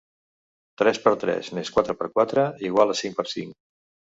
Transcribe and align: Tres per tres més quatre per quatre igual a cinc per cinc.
Tres 0.81 0.99
per 1.03 1.13
tres 1.25 1.51
més 1.57 1.71
quatre 1.75 1.97
per 2.01 2.09
quatre 2.17 2.47
igual 2.71 2.95
a 2.95 2.99
cinc 3.03 3.21
per 3.21 3.29
cinc. 3.37 3.57